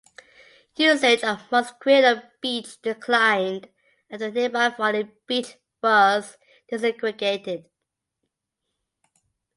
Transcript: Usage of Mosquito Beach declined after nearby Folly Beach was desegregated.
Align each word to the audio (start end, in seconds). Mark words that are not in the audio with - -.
Usage 0.77 1.23
of 1.23 1.43
Mosquito 1.51 2.23
Beach 2.41 2.81
declined 2.81 3.69
after 4.09 4.31
nearby 4.31 4.71
Folly 4.71 5.11
Beach 5.27 5.57
was 5.83 6.39
desegregated. 6.71 7.65